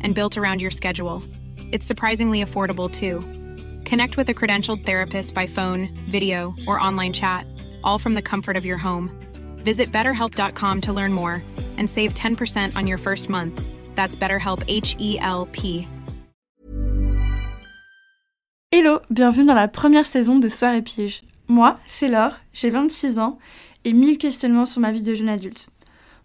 [0.00, 1.22] and built around your schedule.
[1.72, 3.20] It's surprisingly affordable too.
[3.88, 7.46] Connect with a credentialed therapist by phone, video, or online chat,
[7.84, 9.10] all from the comfort of your home.
[9.64, 11.42] Visit betterhelp.com to learn more
[11.76, 13.60] and save 10% on your first month.
[13.94, 15.86] That's BetterHelp H E L P.
[18.72, 21.22] Hello, bienvenue dans la première saison de Soir et Pige.
[21.48, 23.38] Moi, c'est Laure, j'ai 26 ans
[23.84, 25.68] et 1000 questionnements sur ma vie de jeune adulte.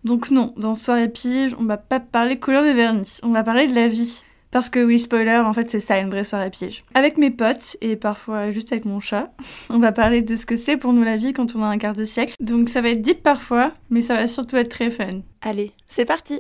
[0.06, 3.42] Donc non, dans Soir et Pige, on va pas parler couleur de vernis, on va
[3.42, 4.22] parler de la vie.
[4.52, 6.86] Parce que oui, spoiler, en fait c'est ça une vraie soirée piège.
[6.94, 9.34] Avec mes potes, et parfois juste avec mon chat,
[9.72, 11.80] on va parler de ce que c'est pour nous la vie quand on a un
[11.80, 12.36] quart de siècle.
[12.40, 15.22] Donc ça va être deep parfois, mais ça va surtout être très fun.
[15.42, 16.40] Allez, c'est parti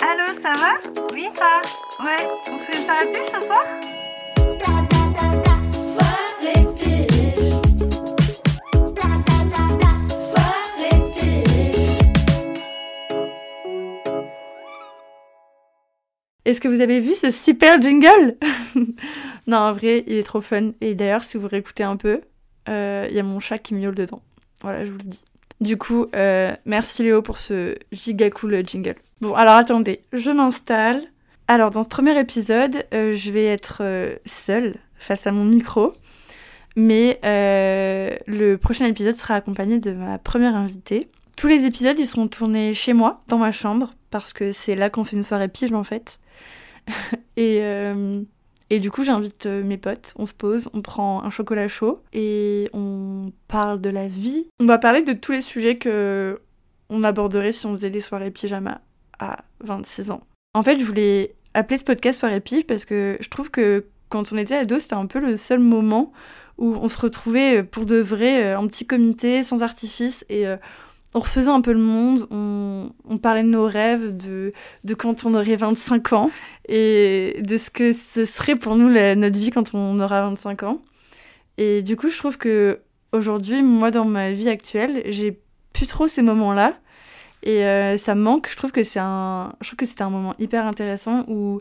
[0.00, 1.02] Allô, ça va?
[1.12, 1.60] Oui, toi?
[2.04, 3.62] Ouais, on se fait une soirée piège ce soir?
[16.52, 18.36] Est-ce que vous avez vu ce super jingle?
[19.46, 20.72] Non, en vrai, il est trop fun.
[20.82, 22.20] Et d'ailleurs, si vous réécoutez un peu,
[22.68, 24.20] euh, il y a mon chat qui miaule dedans.
[24.60, 25.24] Voilà, je vous le dis.
[25.62, 28.96] Du coup, euh, merci Léo pour ce giga cool jingle.
[29.22, 31.02] Bon, alors attendez, je m'installe.
[31.48, 33.82] Alors, dans ce premier épisode, euh, je vais être
[34.26, 35.94] seule face à mon micro.
[36.76, 41.08] Mais le prochain épisode sera accompagné de ma première invitée.
[41.36, 44.90] Tous les épisodes, ils seront tournés chez moi, dans ma chambre, parce que c'est là
[44.90, 46.20] qu'on fait une soirée pige en fait.
[47.36, 48.22] et, euh,
[48.70, 52.02] et du coup, j'invite euh, mes potes, on se pose, on prend un chocolat chaud
[52.12, 54.48] et on parle de la vie.
[54.60, 56.40] On va parler de tous les sujets que
[56.88, 58.80] on aborderait si on faisait des soirées pyjama
[59.18, 60.22] à 26 ans.
[60.54, 64.32] En fait, je voulais appeler ce podcast soirée pige parce que je trouve que quand
[64.32, 66.12] on était ado, c'était un peu le seul moment
[66.58, 70.56] où on se retrouvait pour de vrai en petit comité, sans artifice et euh,
[71.14, 74.52] on refaisait un peu le monde, on, parlait de nos rêves, de,
[74.94, 76.30] quand on aurait 25 ans
[76.68, 80.62] et de ce que ce serait pour nous la- notre vie quand on aura 25
[80.62, 80.80] ans.
[81.58, 82.80] Et du coup, je trouve que
[83.12, 85.38] aujourd'hui, moi, dans ma vie actuelle, j'ai
[85.72, 86.74] plus trop ces moments-là.
[87.42, 88.48] Et euh, ça me manque.
[88.50, 89.52] Je trouve que c'est un,
[90.00, 91.60] un moment hyper intéressant où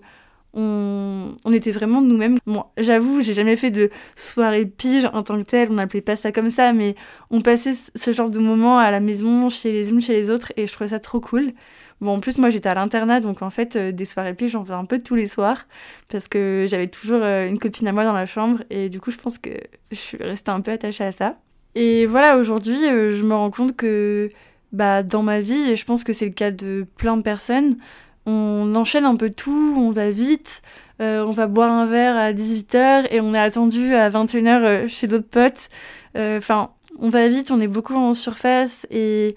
[0.54, 2.38] on, était vraiment nous-mêmes.
[2.46, 5.70] Bon, j'avoue, j'ai jamais fait de soirée pige en tant que telle.
[5.72, 6.96] On n'appelait pas ça comme ça, mais
[7.30, 10.30] on passait ce- ce genre de moments à la maison, chez les unes, chez les
[10.30, 11.54] autres, et je trouvais ça trop cool.
[12.02, 14.64] Bon, en plus, moi, j'étais à l'internat, donc en fait, euh, des soirées pige, j'en
[14.64, 15.68] faisais un peu tous les soirs,
[16.10, 19.12] parce que j'avais toujours euh, une copine à moi dans la chambre, et du coup,
[19.12, 19.52] je pense que
[19.92, 21.38] je suis restée un peu attachée à ça.
[21.76, 24.30] Et voilà, aujourd'hui, euh, je me rends compte que
[24.72, 27.78] bah, dans ma vie, et je pense que c'est le cas de plein de personnes,
[28.26, 30.62] on enchaîne un peu tout, on va vite,
[31.02, 34.88] euh, on va boire un verre à 18h et on est attendu à 21h euh,
[34.88, 35.70] chez d'autres potes.
[36.16, 39.36] Euh, Enfin, on va vite, on est beaucoup en surface et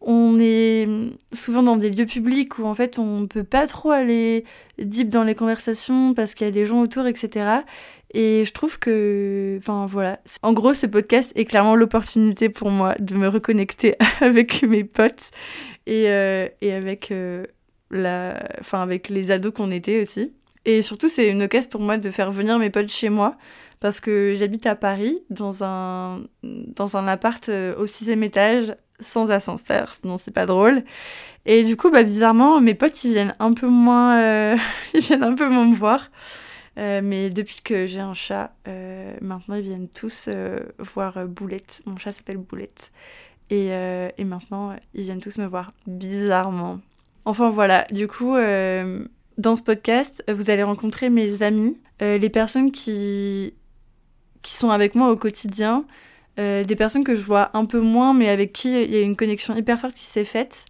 [0.00, 0.86] on est
[1.32, 4.44] souvent dans des lieux publics où en fait on peut pas trop aller
[4.78, 7.62] deep dans les conversations parce qu'il y a des gens autour, etc.
[8.14, 12.94] Et je trouve que, enfin voilà, en gros ce podcast est clairement l'opportunité pour moi
[12.98, 15.30] de me reconnecter avec mes potes
[15.86, 17.12] et, avec,
[17.92, 18.42] la...
[18.60, 20.32] enfin, avec les ados qu'on était aussi.
[20.64, 23.36] Et surtout c'est une occasion pour moi de faire venir mes potes chez moi
[23.82, 29.32] parce que j'habite à Paris dans un, dans un appart euh, au sixième étage sans
[29.32, 30.84] ascenseur, sinon c'est pas drôle.
[31.46, 34.56] Et du coup, bah, bizarrement, mes potes, ils viennent un peu moins, euh,
[34.94, 36.12] ils viennent un peu moins me voir.
[36.78, 38.54] Euh, mais depuis que j'ai un chat,
[39.20, 40.28] maintenant ils viennent tous
[40.78, 41.82] voir Boulette.
[41.84, 42.92] Mon chat s'appelle Boulette.
[43.50, 43.66] Et,
[44.16, 46.78] et maintenant, ils viennent tous me voir bizarrement.
[47.24, 49.04] Enfin voilà, du coup, euh,
[49.38, 53.54] Dans ce podcast, vous allez rencontrer mes amis, euh, les personnes qui,
[54.42, 55.84] qui sont avec moi au quotidien,
[56.38, 59.00] euh, des personnes que je vois un peu moins, mais avec qui il y a
[59.00, 60.66] une connexion hyper forte qui s'est faite,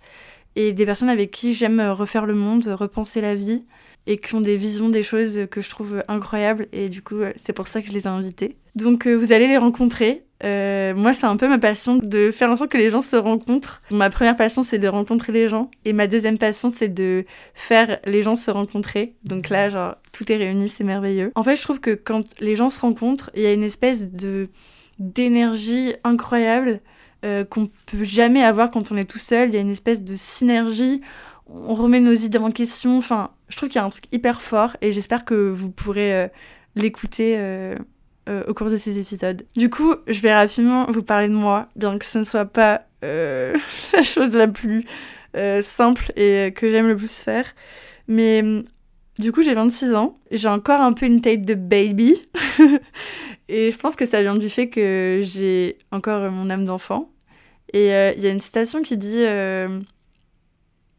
[0.55, 3.65] et des personnes avec qui j'aime refaire le monde, repenser la vie,
[4.07, 7.53] et qui ont des visions des choses que je trouve incroyables, et du coup, c'est
[7.53, 8.57] pour ça que je les ai invités.
[8.75, 10.25] Donc, vous allez les rencontrer.
[10.45, 13.17] Euh, moi, c'est un peu ma passion de faire en sorte que les gens se
[13.17, 13.83] rencontrent.
[13.91, 17.25] Ma première passion, c'est de rencontrer les gens, et ma deuxième passion, c'est de
[17.55, 19.15] faire les gens se rencontrer.
[19.25, 21.31] Donc là, genre, tout est réuni, c'est merveilleux.
[21.35, 24.11] En fait, je trouve que quand les gens se rencontrent, il y a une espèce
[24.11, 24.49] de
[24.99, 26.81] d'énergie incroyable
[27.25, 29.49] euh, qu'on peut jamais avoir quand on est tout seul.
[29.49, 31.01] Il y a une espèce de synergie.
[31.47, 32.99] On remet nos idées en question.
[32.99, 36.15] Enfin, je trouve qu'il y a un truc hyper fort et j'espère que vous pourrez
[36.15, 36.29] euh,
[36.77, 37.37] l'écouter
[38.29, 39.43] euh, au cours de ces épisodes.
[39.57, 42.83] Du coup, je vais rapidement vous parler de moi, bien que ce ne soit pas
[43.03, 43.53] euh,
[43.93, 44.85] la chose la plus
[45.37, 47.53] euh, simple et que j'aime le plus faire.
[48.07, 48.45] Mais
[49.19, 50.17] du coup, j'ai 26 ans.
[50.31, 52.23] J'ai encore un peu une tête de baby.
[53.49, 57.11] et je pense que ça vient du fait que j'ai encore mon âme d'enfant.
[57.73, 59.25] Et il y a une citation qui dit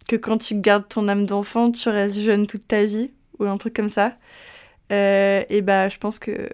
[0.09, 3.57] que quand tu gardes ton âme d'enfant, tu restes jeune toute ta vie, ou un
[3.57, 4.17] truc comme ça.
[4.89, 6.49] Et bah, je pense que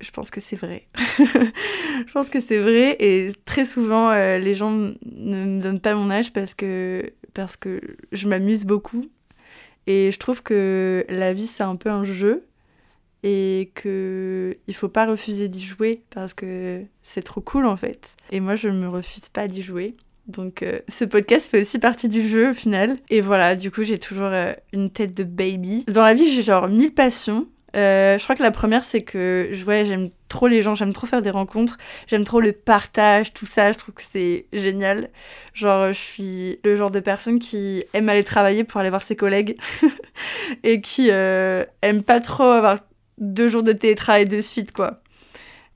[0.00, 0.86] je pense que c'est vrai.
[1.18, 4.94] je pense que c'est vrai et très souvent euh, les gens ne
[5.44, 7.80] me donnent pas mon âge parce que parce que
[8.12, 9.06] je m'amuse beaucoup
[9.86, 12.46] et je trouve que la vie c'est un peu un jeu
[13.22, 18.16] et que il faut pas refuser d'y jouer parce que c'est trop cool en fait.
[18.30, 19.96] Et moi je me refuse pas d'y jouer.
[20.26, 22.96] Donc euh, ce podcast fait aussi partie du jeu au final.
[23.10, 25.84] Et voilà, du coup j'ai toujours euh, une tête de baby.
[25.84, 27.48] Dans la vie j'ai genre mille passions.
[27.74, 31.06] Euh, je crois que la première c'est que ouais, j'aime trop les gens, j'aime trop
[31.06, 31.76] faire des rencontres,
[32.06, 35.10] j'aime trop le partage, tout ça, je trouve que c'est génial.
[35.52, 39.16] Genre je suis le genre de personne qui aime aller travailler pour aller voir ses
[39.16, 39.56] collègues
[40.62, 42.78] et qui euh, aime pas trop avoir
[43.18, 44.96] deux jours de télétravail de suite quoi.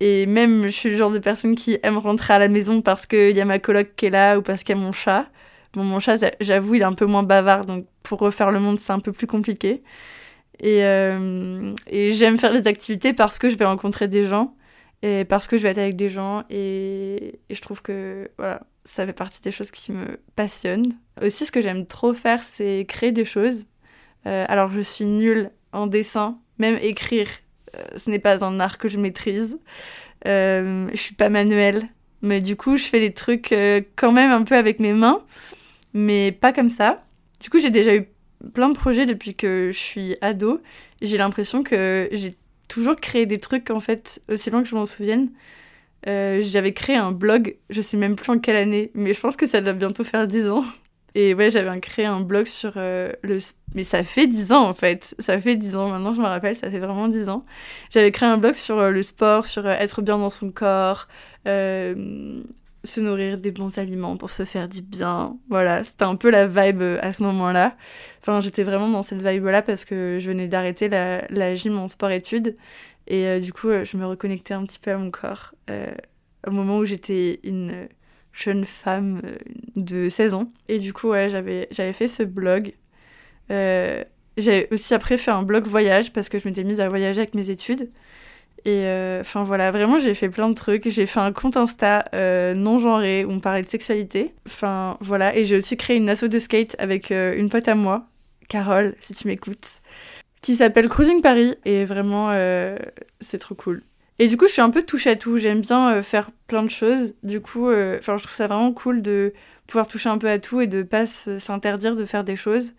[0.00, 3.06] Et même, je suis le genre de personne qui aime rentrer à la maison parce
[3.06, 5.26] qu'il y a ma coloc qui est là ou parce qu'il y a mon chat.
[5.74, 8.80] Bon, mon chat, j'avoue, il est un peu moins bavard, donc pour refaire le monde,
[8.80, 9.82] c'est un peu plus compliqué.
[10.60, 14.54] Et, euh, et j'aime faire des activités parce que je vais rencontrer des gens
[15.02, 16.44] et parce que je vais être avec des gens.
[16.50, 20.92] Et, je trouve que voilà, ça fait partie des choses qui me passionnent.
[21.22, 23.64] Aussi, ce que j'aime trop faire, c'est créer des choses.
[24.26, 27.28] Euh, alors, je suis nulle en dessin, même écrire,
[27.74, 29.58] euh, ce n'est pas un art que je maîtrise.
[30.26, 31.84] Je suis pas manuelle,
[32.20, 33.54] mais du coup, je fais les trucs
[33.96, 35.24] quand même un peu avec mes mains,
[35.94, 37.02] mais pas comme ça.
[37.40, 38.06] Du coup, j'ai déjà eu
[38.54, 40.60] plein de projets depuis que je suis ado.
[41.02, 42.32] J'ai l'impression que j'ai
[42.68, 45.30] toujours créé des trucs, en fait, aussi loin que je m'en souvienne.
[46.06, 49.36] Euh, J'avais créé un blog, je sais même plus en quelle année, mais je pense
[49.36, 50.64] que ça doit bientôt faire 10 ans.
[51.14, 53.38] Et ouais, j'avais créé un blog sur euh, le...
[53.74, 56.54] Mais ça fait 10 ans en fait, ça fait 10 ans, maintenant je me rappelle,
[56.56, 57.44] ça fait vraiment 10 ans.
[57.90, 61.08] J'avais créé un blog sur euh, le sport, sur être bien dans son corps,
[62.84, 65.36] se nourrir des bons aliments pour se faire du bien.
[65.48, 67.76] Voilà, c'était un peu la vibe euh, à ce moment-là.
[68.20, 71.88] Enfin, j'étais vraiment dans cette vibe-là parce que je venais d'arrêter la, la gym en
[71.88, 72.56] sport-études.
[73.06, 75.54] Et euh, du coup, euh, je me reconnectais un petit peu à mon corps
[76.46, 77.88] au moment où j'étais une
[78.32, 79.22] jeune femme
[79.76, 80.52] de 16 ans.
[80.68, 82.72] Et du coup, ouais, j'avais, j'avais fait ce blog.
[83.50, 84.04] Euh,
[84.36, 87.34] j'ai aussi après fait un blog voyage parce que je m'étais mise à voyager avec
[87.34, 87.90] mes études.
[88.64, 90.88] Et euh, enfin voilà, vraiment j'ai fait plein de trucs.
[90.88, 94.34] J'ai fait un compte Insta euh, non genré où on parlait de sexualité.
[94.46, 97.74] Enfin voilà, et j'ai aussi créé une asso de skate avec euh, une pote à
[97.74, 98.06] moi,
[98.48, 99.80] Carole, si tu m'écoutes,
[100.42, 101.54] qui s'appelle Cruising Paris.
[101.64, 102.32] Et vraiment,
[103.20, 103.82] c'est trop cool.
[104.18, 105.38] Et du coup, je suis un peu touche à tout.
[105.38, 107.14] J'aime bien faire plein de choses.
[107.22, 109.32] Du coup, enfin, je trouve ça vraiment cool de
[109.66, 112.74] pouvoir toucher un peu à tout et de pas s'interdire de faire des choses.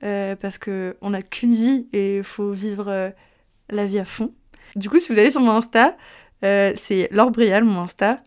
[0.00, 3.12] Parce que on n'a qu'une vie et il faut vivre
[3.70, 4.34] la vie à fond.
[4.76, 5.96] Du coup, si vous allez sur mon Insta,
[6.44, 8.20] euh, c'est Laure Brial, mon Insta.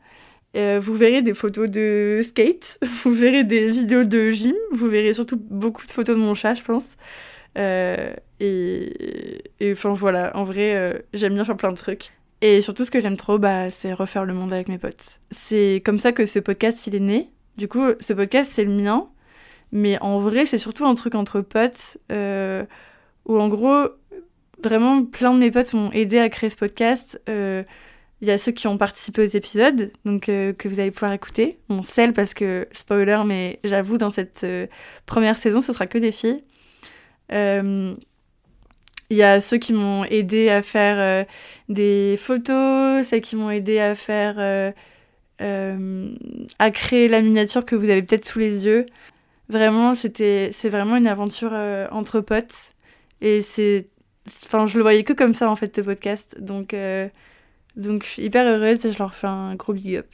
[0.55, 5.13] Euh, vous verrez des photos de skate, vous verrez des vidéos de gym, vous verrez
[5.13, 6.95] surtout beaucoup de photos de mon chat, je pense.
[7.57, 12.11] Euh, et, enfin voilà, en vrai, j'aime bien faire plein de trucs.
[12.41, 15.19] Et surtout, ce que j'aime trop, bah, c'est refaire le monde avec mes potes.
[15.31, 17.31] C'est comme ça que ce podcast, il est né.
[17.57, 19.09] Du coup, ce podcast, c'est le mien.
[19.71, 22.63] Mais en vrai, c'est surtout un truc entre potes euh,
[23.25, 23.87] où, en gros,
[24.63, 27.21] vraiment, plein de mes potes m'ont aidé à créer ce podcast.
[27.29, 27.63] Euh,
[28.19, 31.13] Il y a ceux qui ont participé aux épisodes, donc euh, que vous allez pouvoir
[31.13, 31.59] écouter.
[31.69, 34.65] Bon, celle, parce que, spoiler, mais j'avoue, dans cette euh,
[35.05, 36.43] première saison, ce sera que des filles.
[37.31, 37.93] Euh,
[39.09, 41.23] Il y a ceux qui m'ont aidé à faire euh,
[41.69, 44.35] des photos, celles qui m'ont aidé à faire...
[44.39, 44.71] euh,
[45.39, 46.09] euh,
[46.57, 48.87] à créer la miniature que vous avez peut-être sous les yeux.
[49.49, 52.73] Vraiment, c'était, c'est vraiment une aventure euh, entre potes.
[53.21, 53.85] Et c'est.
[54.45, 56.37] Enfin, je le voyais que comme ça, en fait, ce podcast.
[56.39, 57.07] Donc, euh,
[57.75, 60.07] donc je suis hyper heureuse et je leur fais un gros big up.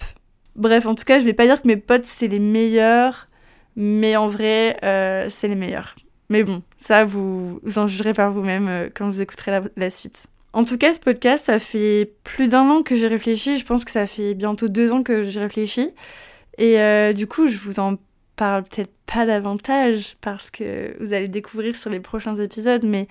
[0.56, 3.28] Bref, en tout cas, je vais pas dire que mes potes, c'est les meilleurs,
[3.76, 5.96] mais en vrai, euh, c'est les meilleurs.
[6.30, 10.28] Mais bon, ça, vous, vous en jugerez par vous-même euh, quand vous écouterez la, suite.
[10.54, 13.58] En tout cas, ce podcast, ça fait plus d'un an que j'ai réfléchi.
[13.58, 15.90] Je pense que ça fait bientôt deux ans que j'ai réfléchi.
[16.60, 16.78] Et
[17.16, 17.96] du coup, je vous en
[18.36, 22.84] parle peut-être pas davantage parce que vous allez découvrir sur les prochains épisodes.
[22.84, 23.08] Mais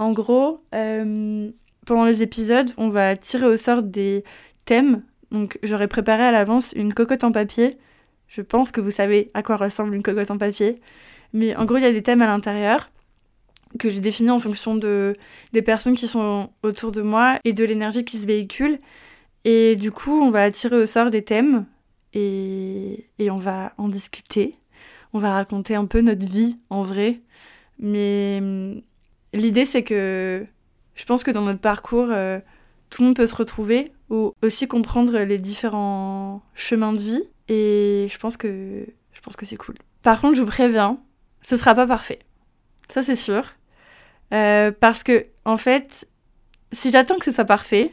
[0.00, 1.50] en gros, euh,
[1.84, 4.24] pendant les épisodes, on va tirer au sort des
[4.64, 5.02] thèmes.
[5.30, 7.76] Donc, j'aurais préparé à l'avance une cocotte en papier.
[8.26, 10.80] Je pense que vous savez à quoi ressemble une cocotte en papier.
[11.34, 12.90] Mais en gros, il y a des thèmes à l'intérieur
[13.78, 15.14] que j'ai définis en fonction de,
[15.52, 18.78] des personnes qui sont autour de moi et de l'énergie qui se véhicule.
[19.44, 21.66] Et du coup, on va tirer au sort des thèmes
[22.14, 24.56] et, et on va en discuter.
[25.12, 27.16] On va raconter un peu notre vie en vrai.
[27.78, 28.82] Mais
[29.32, 30.44] l'idée, c'est que
[30.94, 32.38] je pense que dans notre parcours, euh,
[32.90, 37.22] tout le monde peut se retrouver ou aussi comprendre les différents chemins de vie.
[37.48, 39.76] Et je pense que, je pense que c'est cool.
[40.02, 40.98] Par contre, je vous préviens,
[41.42, 42.20] ce sera pas parfait.
[42.88, 43.44] Ça, c'est sûr.
[44.32, 46.08] Euh, parce que, en fait,
[46.72, 47.92] si j'attends que ce soit parfait,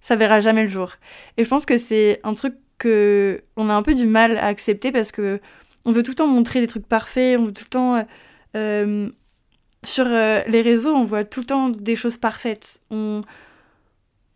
[0.00, 0.92] ça verra jamais le jour.
[1.36, 4.46] Et je pense que c'est un truc que on a un peu du mal à
[4.46, 5.40] accepter parce que
[5.84, 8.06] on veut tout le temps montrer des trucs parfaits, on veut tout le temps.
[8.56, 9.10] Euh,
[9.84, 12.80] sur euh, les réseaux, on voit tout le temps des choses parfaites.
[12.90, 13.22] On,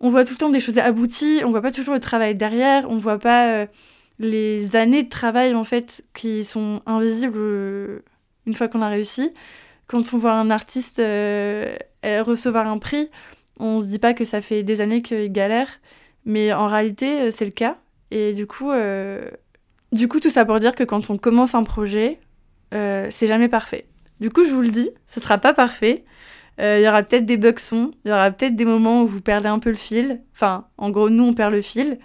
[0.01, 2.91] on voit tout le temps des choses abouties, on voit pas toujours le travail derrière,
[2.91, 3.67] on voit pas euh,
[4.19, 8.05] les années de travail en fait qui sont invisibles euh,
[8.47, 9.33] une fois qu'on a réussi.
[9.87, 13.09] Quand on voit un artiste recevoir un prix,
[13.61, 15.69] on se dit pas que ça fait des années qu'il galère,
[16.25, 17.77] mais en réalité c'est le cas.
[18.11, 18.73] Et du coup,
[19.93, 22.19] du coup tout ça pour dire que quand on commence un projet,
[22.73, 23.87] c'est jamais parfait.
[24.21, 26.05] Du coup, je vous le dis, ce sera pas parfait.
[26.61, 29.07] Euh, Il y aura peut-être des bugs sons, il y aura peut-être des moments où
[29.07, 30.23] vous perdez un peu le fil.
[30.33, 31.99] Enfin, en gros, nous, on perd le fil.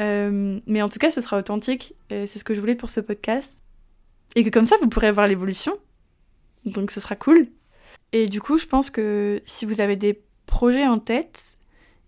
[0.00, 1.94] Euh, mais en tout cas, ce sera authentique.
[2.10, 3.58] C'est ce que je voulais pour ce podcast.
[4.36, 5.76] Et que comme ça, vous pourrez voir l'évolution.
[6.64, 7.48] Donc, ce sera cool.
[8.12, 11.58] Et du coup, je pense que si vous avez des projets en tête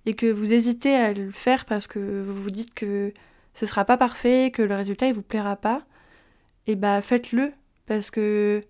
[0.06, 3.12] et que vous hésitez à le faire parce que vous vous dites que
[3.54, 5.82] ce sera pas parfait, que le résultat il vous plaira pas,
[6.66, 7.52] et bah faites-le
[7.86, 8.62] parce que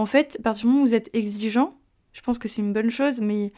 [0.00, 1.74] en fait, à partir du moment où vous êtes exigeant,
[2.14, 3.52] je pense que c'est une bonne chose, mais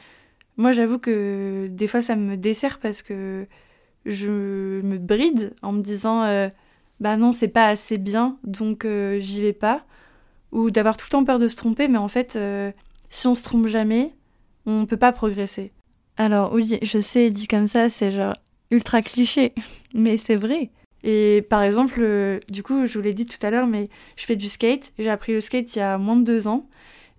[0.56, 3.46] moi j'avoue que des fois ça me dessert parce que
[4.06, 6.48] je me bride en me disant euh,
[6.98, 9.84] bah non, c'est pas assez bien, donc euh, j'y vais pas.
[10.50, 12.72] Ou d'avoir tout le temps peur de se tromper, mais en fait, euh,
[13.08, 14.12] si on se trompe jamais,
[14.66, 15.70] on peut pas progresser.
[16.16, 18.34] Alors oui, je sais, dit comme ça, c'est genre
[18.72, 19.54] ultra cliché,
[19.94, 20.70] mais c'est vrai.
[21.04, 24.24] Et par exemple, euh, du coup, je vous l'ai dit tout à l'heure, mais je
[24.24, 24.92] fais du skate.
[24.98, 26.68] J'ai appris le skate il y a moins de deux ans.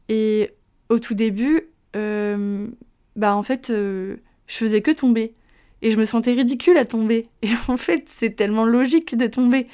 [0.09, 0.51] Et
[0.89, 2.67] au tout début, euh,
[3.15, 5.33] bah en fait, euh, je faisais que tomber.
[5.81, 7.27] Et je me sentais ridicule à tomber.
[7.41, 9.67] Et en fait, c'est tellement logique de tomber.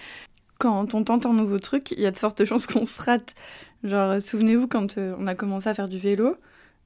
[0.58, 3.36] Quand on tente un nouveau truc, il y a de fortes chances qu'on se rate.
[3.84, 6.36] Genre, souvenez-vous, quand on a commencé à faire du vélo,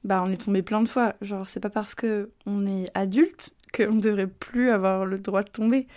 [0.04, 1.14] bah on est tombé plein de fois.
[1.22, 5.50] Genre, c'est pas parce que on est adulte qu'on devrait plus avoir le droit de
[5.50, 5.88] tomber.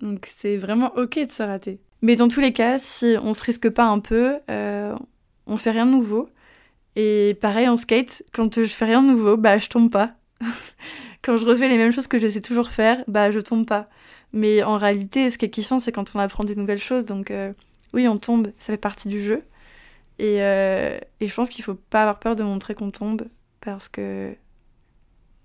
[0.00, 1.80] Donc c'est vraiment ok de se rater.
[2.02, 4.94] Mais dans tous les cas, si on se risque pas un peu, euh,
[5.46, 6.28] on fait rien de nouveau.
[6.96, 10.14] Et pareil en skate, quand je fais rien de nouveau, bah je tombe pas.
[11.22, 13.88] quand je refais les mêmes choses que je sais toujours faire, bah je tombe pas.
[14.32, 17.04] Mais en réalité, ce qui est kiffant, c'est quand on apprend des nouvelles choses.
[17.04, 17.52] Donc euh,
[17.92, 19.42] oui, on tombe, ça fait partie du jeu.
[20.18, 23.22] Et, euh, et je pense qu'il faut pas avoir peur de montrer qu'on tombe
[23.60, 24.34] parce que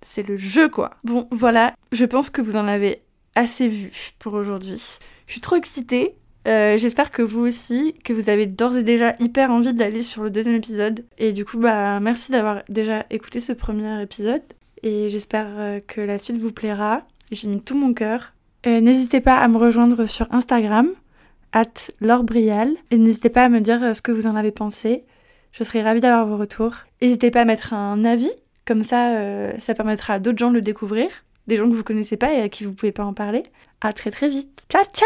[0.01, 0.91] c'est le jeu quoi.
[1.03, 3.01] Bon, voilà, je pense que vous en avez
[3.35, 4.97] assez vu pour aujourd'hui.
[5.27, 6.15] Je suis trop excitée.
[6.47, 10.23] Euh, J'espère que vous aussi, que vous avez d'ores et déjà hyper envie d'aller sur
[10.23, 11.05] le deuxième épisode.
[11.17, 14.43] Et du coup, bah merci d'avoir déjà écouté ce premier épisode.
[14.83, 17.01] Et j'espère euh, que la suite vous plaira.
[17.31, 18.33] J'ai mis tout mon cœur.
[18.67, 20.89] Euh, n'hésitez pas à me rejoindre sur Instagram,
[21.51, 22.71] at Brial.
[22.91, 25.03] Et n'hésitez pas à me dire ce que vous en avez pensé.
[25.51, 26.75] Je serai ravie d'avoir vos retours.
[27.01, 28.31] N'hésitez pas à mettre un avis,
[28.65, 31.07] comme ça, ça permettra à d'autres gens de le découvrir
[31.47, 33.43] des gens que vous connaissez pas et à qui vous pouvez pas en parler.
[33.81, 34.65] À très très vite.
[34.69, 35.05] Ciao ciao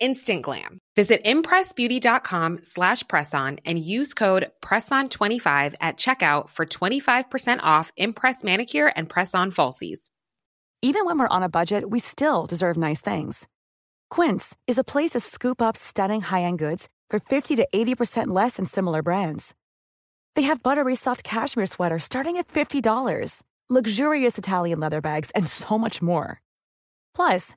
[0.00, 0.78] Instant glam.
[0.96, 8.92] Visit impressbeauty.com slash presson and use code PRESSON25 at checkout for 25% off Impress manicure
[8.96, 10.08] and press-on falsies.
[10.80, 13.48] Even when we're on a budget, we still deserve nice things.
[14.10, 18.56] Quince is a place to scoop up stunning high-end goods for 50 to 80% less
[18.56, 19.54] than similar brands.
[20.36, 25.76] They have buttery soft cashmere sweaters starting at $50, luxurious Italian leather bags, and so
[25.78, 26.40] much more.
[27.14, 27.56] Plus,